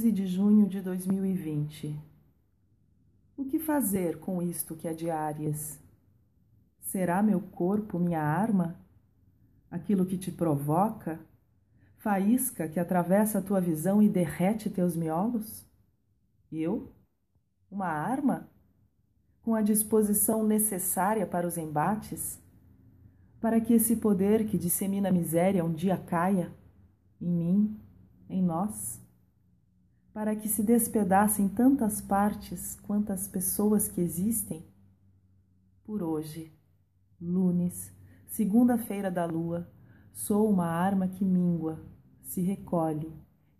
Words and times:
15 0.00 0.12
de 0.12 0.26
junho 0.26 0.66
de 0.66 0.80
2020. 0.80 1.94
O 3.36 3.44
que 3.44 3.58
fazer 3.58 4.18
com 4.18 4.40
isto 4.40 4.74
que 4.74 4.88
é 4.88 4.94
de? 4.94 5.78
Será 6.80 7.22
meu 7.22 7.38
corpo 7.38 7.98
minha 7.98 8.22
arma? 8.22 8.80
Aquilo 9.70 10.06
que 10.06 10.16
te 10.16 10.32
provoca? 10.32 11.20
Faísca 11.98 12.66
que 12.66 12.80
atravessa 12.80 13.40
a 13.40 13.42
tua 13.42 13.60
visão 13.60 14.02
e 14.02 14.08
derrete 14.08 14.70
teus 14.70 14.96
miolos? 14.96 15.66
Eu? 16.50 16.90
Uma 17.70 17.88
arma? 17.88 18.48
Com 19.42 19.54
a 19.54 19.60
disposição 19.60 20.46
necessária 20.46 21.26
para 21.26 21.46
os 21.46 21.58
embates? 21.58 22.40
Para 23.38 23.60
que 23.60 23.74
esse 23.74 23.96
poder 23.96 24.46
que 24.46 24.56
dissemina 24.56 25.10
a 25.10 25.12
miséria 25.12 25.62
um 25.62 25.74
dia 25.74 25.98
caia? 25.98 26.50
Em 27.20 27.30
mim? 27.30 27.80
Em 28.30 28.42
nós? 28.42 28.98
Para 30.12 30.34
que 30.34 30.48
se 30.48 30.62
despedace 30.62 31.40
em 31.40 31.48
tantas 31.48 32.00
partes 32.00 32.76
quantas 32.82 33.28
pessoas 33.28 33.88
que 33.88 34.00
existem? 34.00 34.64
Por 35.84 36.02
hoje, 36.02 36.52
lunes, 37.20 37.92
segunda-feira 38.26 39.10
da 39.10 39.24
lua, 39.24 39.70
sou 40.12 40.50
uma 40.50 40.66
arma 40.66 41.08
que 41.08 41.24
mingua, 41.24 41.80
se 42.22 42.40
recolhe 42.40 43.12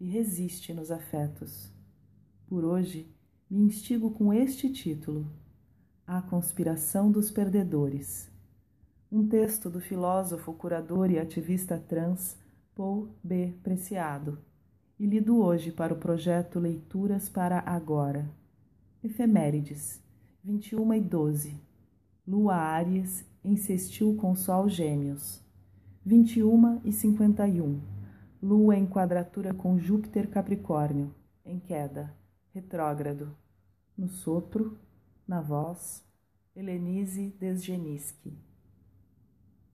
e 0.00 0.08
resiste 0.08 0.72
nos 0.72 0.90
afetos. 0.90 1.72
Por 2.46 2.64
hoje, 2.64 3.14
me 3.50 3.62
instigo 3.62 4.10
com 4.10 4.32
este 4.32 4.70
título: 4.70 5.30
A 6.06 6.22
Conspiração 6.22 7.10
dos 7.10 7.30
Perdedores. 7.30 8.30
Um 9.10 9.26
texto 9.26 9.70
do 9.70 9.80
filósofo, 9.80 10.52
curador 10.52 11.10
e 11.10 11.18
ativista 11.18 11.78
trans 11.78 12.36
Paul 12.74 13.08
B. 13.24 13.54
Preciado 13.62 14.38
e 14.98 15.06
lido 15.06 15.40
hoje 15.40 15.70
para 15.70 15.94
o 15.94 15.98
projeto 15.98 16.58
Leituras 16.58 17.28
para 17.28 17.60
Agora. 17.60 18.28
Efemérides, 19.02 20.02
21 20.42 20.94
e 20.94 21.00
12. 21.00 21.60
Lua 22.26 22.56
Áries 22.56 23.24
insistiu 23.44 24.16
com 24.16 24.34
Sol 24.34 24.68
Gêmeos. 24.68 25.40
21 26.04 26.80
e 26.84 26.92
51. 26.92 27.80
Lua 28.42 28.76
em 28.76 28.86
quadratura 28.86 29.54
com 29.54 29.78
Júpiter 29.78 30.28
Capricórnio, 30.28 31.14
em 31.44 31.60
queda, 31.60 32.14
retrógrado. 32.52 33.36
No 33.96 34.08
sopro, 34.08 34.78
na 35.26 35.40
voz, 35.40 36.04
Helenise 36.56 37.34
Desgeniski. 37.38 38.47